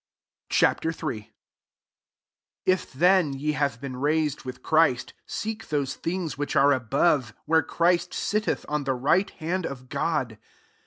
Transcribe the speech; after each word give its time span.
Ch. 0.49 0.63
III. 0.63 0.93
1 1.03 1.27
If 2.65 2.91
then 2.91 3.33
ye 3.33 3.51
have 3.51 3.79
been 3.79 3.97
raised 3.97 4.43
with 4.45 4.63
Christ, 4.63 5.13
seek 5.27 5.67
those 5.69 5.93
things 5.93 6.39
which 6.39 6.55
are 6.55 6.71
above, 6.71 7.35
where 7.45 7.61
Christ 7.61 8.11
sitleth 8.11 8.65
on 8.67 8.85
the 8.85 8.95
right 8.95 9.29
hand 9.29 9.67
of 9.67 9.89
God. 9.89 10.39